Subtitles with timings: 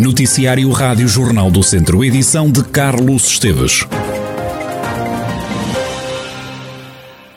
[0.00, 3.86] Noticiário Rádio Jornal do Centro, edição de Carlos Esteves.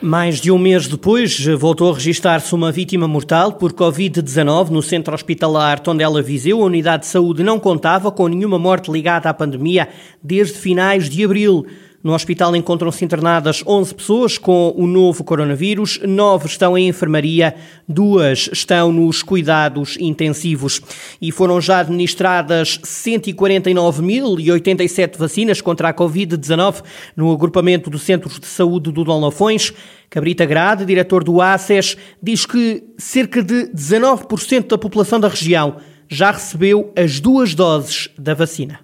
[0.00, 5.12] Mais de um mês depois, voltou a registrar-se uma vítima mortal por Covid-19 no centro
[5.12, 6.62] hospitalar Tondela Viseu.
[6.62, 9.86] A unidade de saúde não contava com nenhuma morte ligada à pandemia
[10.22, 11.66] desde finais de abril.
[12.04, 17.54] No hospital encontram-se internadas 11 pessoas com o novo coronavírus, 9 estão em enfermaria,
[17.88, 20.82] duas estão nos cuidados intensivos.
[21.18, 26.82] E foram já administradas 149.087 vacinas contra a Covid-19
[27.16, 29.72] no agrupamento dos Centros de Saúde do Dom Lafões.
[30.10, 36.32] Cabrita Grade, diretor do ACES, diz que cerca de 19% da população da região já
[36.32, 38.80] recebeu as duas doses da vacina.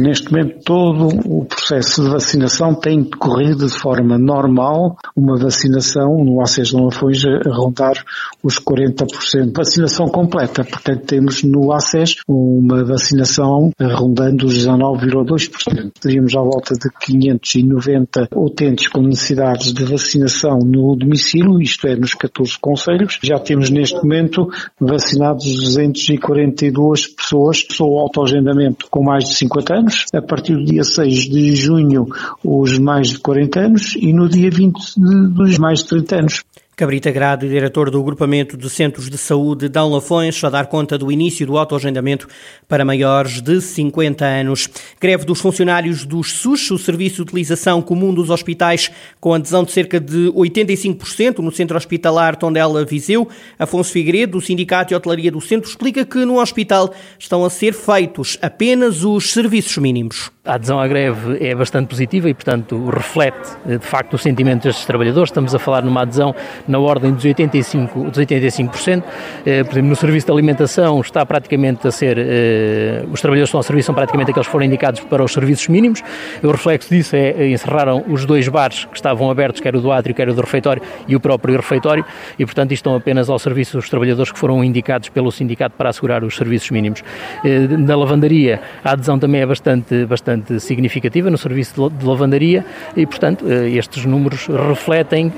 [0.00, 6.40] Neste momento, todo o processo de vacinação tem decorrido de forma normal, uma vacinação no
[6.40, 8.02] ACES de Lafões a rondar
[8.42, 9.52] os 40%.
[9.54, 15.92] Vacinação completa, portanto, temos no ACES uma vacinação rondando os 19,2%.
[16.00, 22.14] Teríamos à volta de 590 utentes com necessidades de vacinação no domicílio, isto é, nos
[22.14, 23.18] 14 conselhos.
[23.22, 24.48] Já temos neste momento
[24.80, 30.84] vacinados 242 pessoas, sou autoagendamento com mais de 50 anos anos, a partir do dia
[30.84, 32.06] 6 de junho
[32.44, 36.44] os mais de 40 anos e no dia 20 dos mais de 30 anos.
[36.80, 41.12] Cabrita Grado, diretor do Agrupamento de Centros de Saúde de Lafões, a dar conta do
[41.12, 42.26] início do autoagendamento
[42.66, 44.66] para maiores de 50 anos.
[44.98, 49.72] Greve dos funcionários dos SUS, o Serviço de Utilização Comum dos Hospitais, com adesão de
[49.72, 53.28] cerca de 85% no Centro Hospitalar Tondela Viseu.
[53.58, 57.74] Afonso Figueiredo, do Sindicato e Hotelaria do Centro, explica que no hospital estão a ser
[57.74, 60.30] feitos apenas os serviços mínimos.
[60.42, 64.86] A adesão à greve é bastante positiva e, portanto, reflete de facto o sentimento destes
[64.86, 65.28] trabalhadores.
[65.28, 66.34] Estamos a falar numa adesão
[66.70, 68.10] na ordem dos 85%.
[68.10, 69.02] Dos 85%.
[69.44, 73.56] Eh, por exemplo, no serviço de alimentação está praticamente a ser, eh, os trabalhadores que
[73.56, 76.02] estão a serviço são praticamente aqueles que foram indicados para os serviços mínimos.
[76.42, 79.90] O reflexo disso é, é encerraram os dois bares que estavam abertos, quer o do
[79.92, 82.04] átrio, quer o do refeitório, e o próprio refeitório,
[82.38, 86.22] e, portanto, estão apenas ao serviço dos trabalhadores que foram indicados pelo sindicato para assegurar
[86.22, 87.02] os serviços mínimos.
[87.44, 92.64] Eh, na lavandaria, a adesão também é bastante, bastante significativa no serviço de lavandaria
[92.96, 95.32] e, portanto, estes números refletem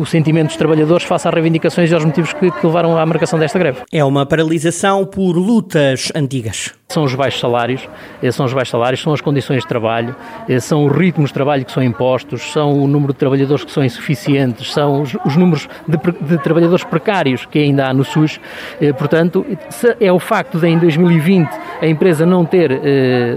[0.00, 3.58] o sentimento trabalhadores face às reivindicações e aos motivos que, que levaram à marcação desta
[3.58, 3.78] greve.
[3.90, 6.77] É uma paralisação por lutas antigas.
[6.90, 7.86] São os baixos salários,
[8.22, 10.16] eh, são os baixos salários, são as condições de trabalho,
[10.48, 13.70] eh, são os ritmos de trabalho que são impostos, são o número de trabalhadores que
[13.70, 18.40] são insuficientes, são os, os números de, de, trabalhadores precários que ainda há no SUS.
[18.80, 19.44] Eh, portanto,
[20.00, 21.50] é o facto de em 2020
[21.82, 22.80] a empresa não ter,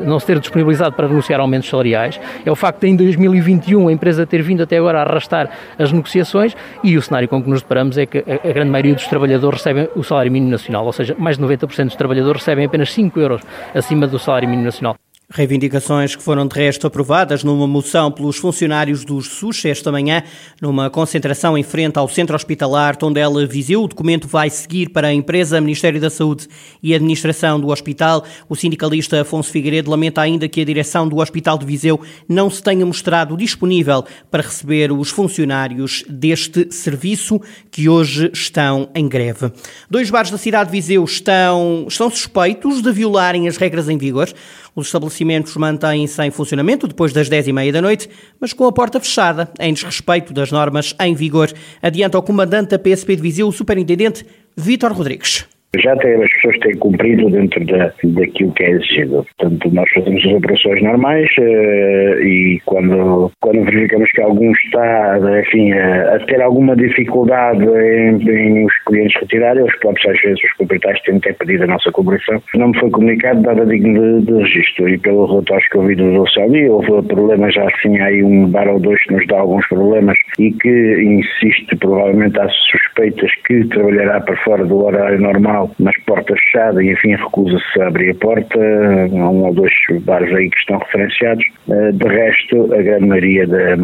[0.06, 3.92] não se ter disponibilizado para negociar aumentos salariais, é o facto de em 2021 a
[3.92, 7.62] empresa ter vindo até agora a arrastar as negociações e o cenário com que nos
[7.62, 11.16] deparamos é que a grande maioria dos trabalhadores recebem o salário mínimo nacional, ou seja,
[11.20, 13.41] mais de 90% dos trabalhadores recebem apenas 5 euros
[13.74, 15.01] acima do salário mínimo nacional.
[15.34, 20.24] Reivindicações que foram de resto aprovadas numa moção pelos funcionários dos SUS esta manhã,
[20.62, 23.82] numa concentração em frente ao Centro Hospitalar Tondela Viseu.
[23.82, 26.50] O documento vai seguir para a empresa, Ministério da Saúde
[26.84, 28.26] e Administração do Hospital.
[28.50, 32.62] O sindicalista Afonso Figueiredo lamenta ainda que a direção do Hospital de Viseu não se
[32.62, 37.40] tenha mostrado disponível para receber os funcionários deste serviço
[37.72, 39.50] que hoje estão em greve.
[39.90, 44.28] Dois bares da cidade de Viseu estão, estão suspeitos de violarem as regras em vigor.
[44.76, 48.10] Os estabelecimentos mantêm-se em funcionamento depois das 10 e meia da noite,
[48.40, 51.50] mas com a porta fechada, em desrespeito das normas em vigor.
[51.82, 55.46] Adianta o comandante da PSP de Viseu, o superintendente Vítor Rodrigues.
[55.76, 59.26] Já tem, as pessoas têm cumprido dentro da, daquilo que é exigido.
[59.38, 65.72] Portanto, nós fazemos as operações normais uh, e quando, quando verificamos que algum está, enfim,
[65.74, 70.58] a, a ter alguma dificuldade em, em, os clientes retirarem, os próprios, às vezes, os
[70.58, 72.42] proprietários têm até pedido a nossa colaboração.
[72.56, 75.96] Não me foi comunicado nada digno de, de registro e pelo relatório que eu vi
[75.96, 79.40] do Celso houve problemas, já assim, há aí um bar ou dois que nos dá
[79.40, 85.72] alguns problemas e que insiste, provavelmente há suspeitas que trabalhará para fora do horário normal
[85.80, 90.34] mas porta fechada e enfim recusa-se a abrir a porta, há um ou dois bares
[90.36, 93.76] aí que estão referenciados, eh, de resto a grande maioria de,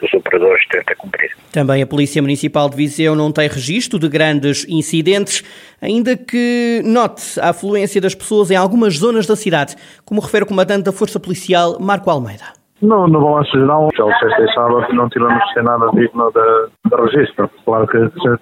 [0.00, 1.30] dos operadores tenta cumprir.
[1.52, 5.42] Também a Polícia Municipal de Viseu não tem registro de grandes incidentes,
[5.80, 10.46] ainda que note a afluência das pessoas em algumas zonas da cidade, como refere o
[10.46, 12.56] comandante da Força Policial Marco Almeida.
[12.82, 16.96] No, no balanço geral, pelo sexta e sábado, não tivemos sem nada digno de, de
[16.96, 17.50] registro.
[17.64, 17.98] Claro que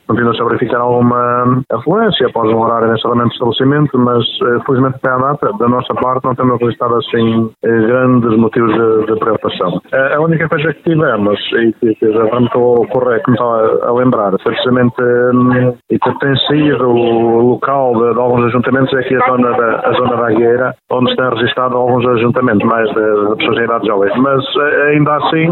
[0.06, 5.16] continua-se a verificar alguma afluência após um horário de estabelecimento, mas eh, felizmente até à
[5.16, 9.80] data, da nossa parte, não temos registrado assim eh, grandes motivos de, de preocupação.
[9.92, 14.52] A, única coisa que tivemos, e que, já estou correto, me estava a lembrar, foi
[14.52, 19.26] precisamente, hum, e que tem sido o local de, de alguns ajuntamentos, é aqui a
[19.26, 23.58] zona da, a zona da Agueira, onde está registrado alguns ajuntamentos, mais de, de pessoas
[23.58, 24.12] em idade jovem.
[24.18, 25.46] Mas eh, ainda assim,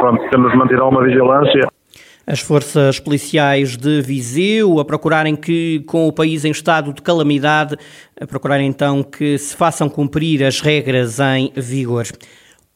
[0.00, 1.68] pronto, temos mantido alguma vigilância
[2.28, 7.74] as forças policiais de Viseu a procurarem que, com o país em estado de calamidade,
[8.20, 12.06] a procurarem então que se façam cumprir as regras em vigor.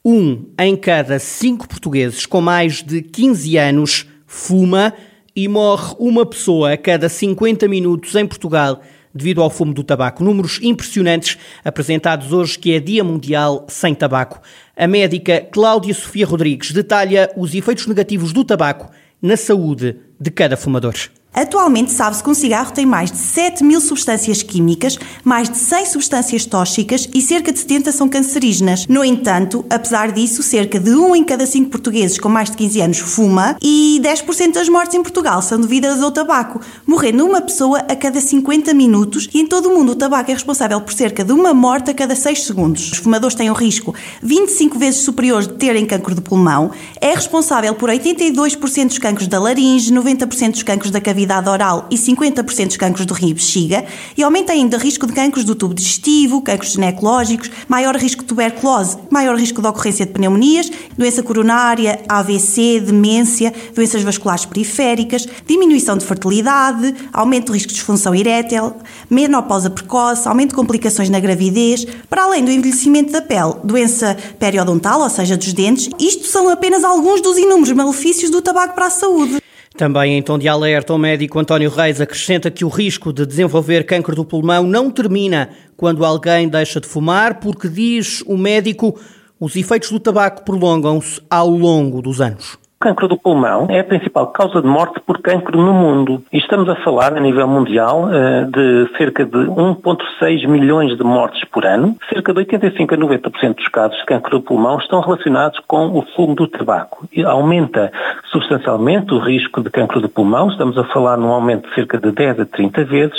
[0.02, 4.94] Um em cada cinco portugueses com mais de 15 anos fuma
[5.36, 8.80] e morre uma pessoa a cada 50 minutos em Portugal
[9.14, 10.24] devido ao fumo do tabaco.
[10.24, 14.40] Números impressionantes apresentados hoje, que é Dia Mundial Sem Tabaco.
[14.74, 18.90] A médica Cláudia Sofia Rodrigues detalha os efeitos negativos do tabaco
[19.22, 20.96] na saúde de cada fumador.
[21.34, 25.86] Atualmente sabe-se que um cigarro tem mais de 7 mil substâncias químicas, mais de 100
[25.86, 28.86] substâncias tóxicas e cerca de 70 são cancerígenas.
[28.86, 32.80] No entanto, apesar disso, cerca de 1 em cada 5 portugueses com mais de 15
[32.82, 37.78] anos fuma e 10% das mortes em Portugal são devidas ao tabaco, morrendo uma pessoa
[37.78, 41.24] a cada 50 minutos e em todo o mundo o tabaco é responsável por cerca
[41.24, 42.92] de uma morte a cada 6 segundos.
[42.92, 47.74] Os fumadores têm um risco 25 vezes superior de terem cancro de pulmão, é responsável
[47.74, 52.66] por 82% dos cancros da laringe, 90% dos cancros da cavidade cavidade oral e 50%
[52.66, 53.84] dos cancros do rim e bexiga
[54.16, 58.28] e aumenta ainda o risco de cancros do tubo digestivo, cancros ginecológicos, maior risco de
[58.28, 65.96] tuberculose, maior risco de ocorrência de pneumonias, doença coronária, AVC, demência, doenças vasculares periféricas, diminuição
[65.96, 68.74] de fertilidade, aumento do risco de disfunção erétil,
[69.08, 75.00] menopausa precoce, aumento de complicações na gravidez, para além do envelhecimento da pele, doença periodontal,
[75.00, 75.88] ou seja, dos dentes.
[76.00, 79.42] Isto são apenas alguns dos inúmeros malefícios do tabaco para a saúde.
[79.76, 83.84] Também em tom de alerta, o médico António Reis acrescenta que o risco de desenvolver
[83.84, 88.98] câncer do pulmão não termina quando alguém deixa de fumar, porque diz o médico,
[89.38, 94.26] os efeitos do tabaco prolongam-se ao longo dos anos cancro do pulmão é a principal
[94.32, 96.24] causa de morte por cancro no mundo.
[96.32, 101.44] E estamos a falar, a nível mundial, eh, de cerca de 1,6 milhões de mortes
[101.44, 101.96] por ano.
[102.12, 106.02] Cerca de 85 a 90% dos casos de cancro do pulmão estão relacionados com o
[106.16, 107.06] fumo do tabaco.
[107.12, 107.92] E aumenta
[108.32, 110.48] substancialmente o risco de cancro do pulmão.
[110.48, 113.18] Estamos a falar num aumento de cerca de 10 a 30 vezes.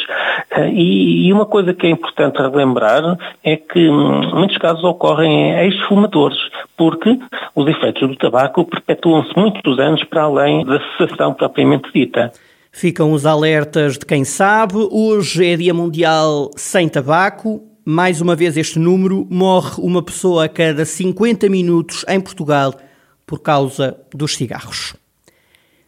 [0.52, 5.60] Eh, e uma coisa que é importante relembrar é que hum, muitos casos ocorrem em
[5.66, 6.38] ex-fumadores,
[6.78, 7.18] porque
[7.56, 12.32] os efeitos do tabaco perpetuam-se muito muitos anos para além da cessação propriamente dita.
[12.72, 14.76] Ficam os alertas de quem sabe.
[14.92, 17.64] Hoje é Dia Mundial Sem Tabaco.
[17.86, 22.74] Mais uma vez este número morre uma pessoa a cada 50 minutos em Portugal
[23.28, 24.96] por causa dos cigarros.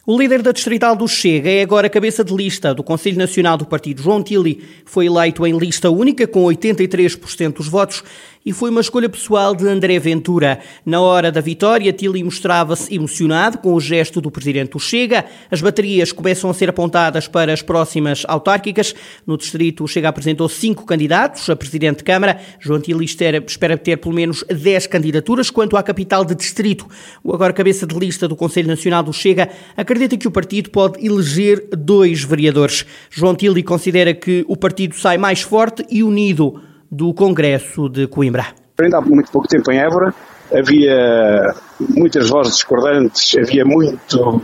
[0.08, 3.66] O líder da distrital do Chega é agora cabeça de lista do Conselho Nacional do
[3.66, 4.04] Partido.
[4.04, 8.04] João Tilly foi eleito em lista única com 83% dos votos
[8.46, 10.60] e foi uma escolha pessoal de André Ventura.
[10.86, 15.26] Na hora da vitória, Tilly mostrava-se emocionado com o gesto do presidente do Chega.
[15.50, 18.94] As baterias começam a ser apontadas para as próximas autárquicas.
[19.26, 22.40] No distrito, o Chega apresentou cinco candidatos a presidente de Câmara.
[22.60, 25.50] João Tilly espera ter pelo menos dez candidaturas.
[25.50, 26.86] Quanto à capital de distrito,
[27.24, 31.04] o agora cabeça de lista do Conselho Nacional do Chega acredita que o partido pode
[31.04, 32.86] eleger dois vereadores.
[33.10, 36.62] João Tilly considera que o partido sai mais forte e unido
[36.96, 38.48] do Congresso de Coimbra.
[38.80, 40.14] Ainda há muito pouco tempo em Évora
[40.54, 44.42] havia muitas vozes discordantes, havia muito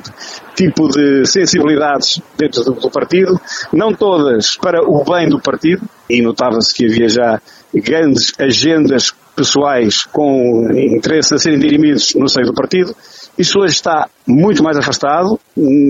[0.55, 3.39] tipo de sensibilidades dentro do, do partido,
[3.71, 7.41] não todas para o bem do partido, e notava-se que havia já
[7.73, 12.93] grandes agendas pessoais com interesse a serem dirimidos no seio do partido.
[13.37, 15.39] Isso hoje está muito mais afastado.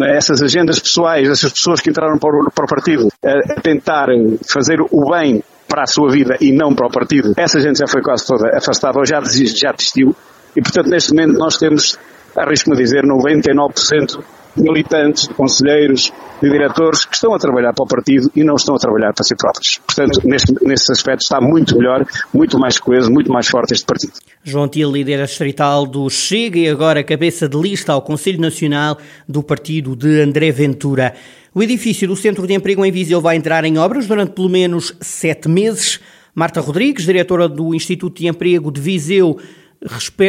[0.05, 4.07] Essas agendas pessoais, essas pessoas que entraram para o, para o partido a tentar
[4.47, 7.87] fazer o bem para a sua vida e não para o partido, essa gente já
[7.87, 10.13] foi quase toda afastada ou já, já desistiu.
[10.53, 11.97] E, portanto, neste momento nós temos,
[12.35, 17.83] arrisco-me a dizer, 99% de militantes, de conselheiros, de diretores que estão a trabalhar para
[17.83, 19.79] o partido e não estão a trabalhar para si próprios.
[19.85, 24.13] Portanto, neste, nesse aspecto está muito melhor, muito mais coeso, muito mais forte este partido.
[24.43, 29.43] João Til, líder distrital do Chega e agora cabeça de lista ao Conselho Nacional do
[29.43, 31.13] partido de André Ventura.
[31.53, 34.95] O edifício do Centro de Emprego em Viseu vai entrar em obras durante pelo menos
[35.01, 35.99] sete meses.
[36.33, 39.37] Marta Rodrigues, diretora do Instituto de Emprego de Viseu,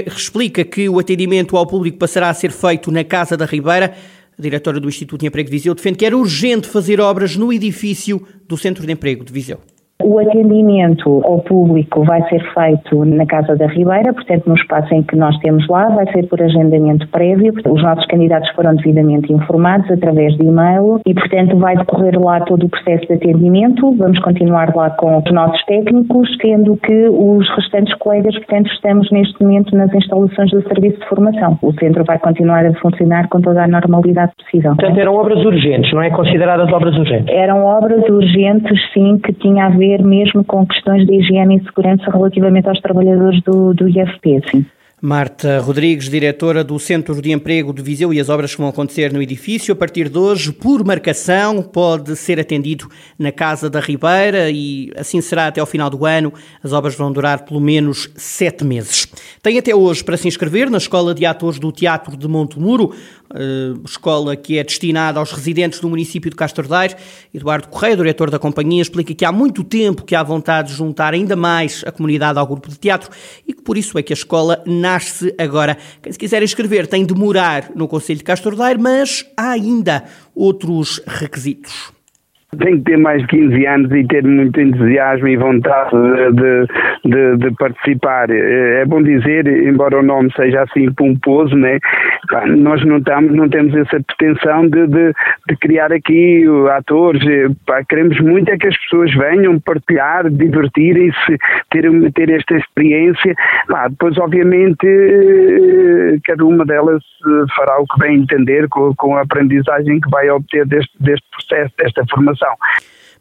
[0.06, 3.94] explica que o atendimento ao público passará a ser feito na Casa da Ribeira.
[4.38, 7.52] A diretora do Instituto de Emprego de Viseu defende que era urgente fazer obras no
[7.52, 9.60] edifício do Centro de Emprego de Viseu.
[10.04, 15.02] O atendimento ao público vai ser feito na Casa da Ribeira, portanto, no espaço em
[15.02, 17.54] que nós temos lá, vai ser por agendamento prévio.
[17.68, 22.66] Os nossos candidatos foram devidamente informados através de e-mail e, portanto, vai decorrer lá todo
[22.66, 23.92] o processo de atendimento.
[23.96, 29.42] Vamos continuar lá com os nossos técnicos, sendo que os restantes colegas, portanto, estamos neste
[29.42, 31.58] momento nas instalações do serviço de formação.
[31.62, 34.74] O centro vai continuar a funcionar com toda a normalidade possível.
[34.76, 36.10] Portanto, eram obras urgentes, não é?
[36.10, 37.34] Consideradas obras urgentes?
[37.34, 42.10] Eram obras urgentes, sim, que tinha a ver mesmo com questões de higiene e segurança
[42.10, 44.64] relativamente aos trabalhadores do, do IFP, sim.
[45.04, 49.12] Marta Rodrigues, diretora do Centro de Emprego de Viseu e as obras que vão acontecer
[49.12, 54.48] no edifício, a partir de hoje, por marcação, pode ser atendido na Casa da Ribeira
[54.48, 56.32] e assim será até ao final do ano.
[56.62, 59.08] As obras vão durar pelo menos sete meses.
[59.42, 62.94] Tem até hoje para se inscrever na Escola de Atores do Teatro de Montemuro,
[63.84, 66.94] escola que é destinada aos residentes do município de Castordeiro.
[67.32, 71.14] Eduardo Correia, diretor da companhia, explica que há muito tempo que há vontade de juntar
[71.14, 73.10] ainda mais a comunidade ao grupo de teatro
[73.46, 75.76] e que por isso é que a escola nasce agora.
[76.02, 81.00] Quem se quiser inscrever tem de morar no Conselho de Castordeiro, mas há ainda outros
[81.06, 81.91] requisitos.
[82.58, 85.90] Tem que ter mais de 15 anos e ter muito entusiasmo e vontade
[86.32, 86.66] de,
[87.02, 88.28] de, de, participar.
[88.30, 91.78] É bom dizer, embora o nome seja assim pomposo, né?
[92.58, 92.98] nós não,
[93.30, 95.14] não temos essa pretensão de, de,
[95.48, 96.44] de criar aqui
[96.76, 97.22] atores.
[97.66, 101.38] Pá, queremos muito é que as pessoas venham partilhar, divertirem-se,
[101.70, 103.34] ter, ter esta experiência.
[103.66, 104.86] Pá, depois, obviamente,
[106.26, 107.02] cada uma delas
[107.56, 111.72] fará o que bem entender com, com a aprendizagem que vai obter deste, deste processo,
[111.78, 112.41] desta formação.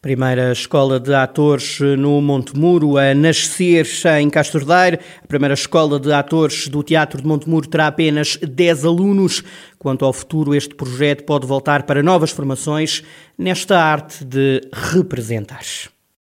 [0.01, 3.87] Primeira escola de atores no Montemuro a nascer
[4.19, 4.97] em Castordeiro.
[5.23, 9.43] A primeira escola de atores do Teatro de Montemuro terá apenas 10 alunos.
[9.77, 13.03] Quanto ao futuro, este projeto pode voltar para novas formações
[13.37, 15.61] nesta arte de representar.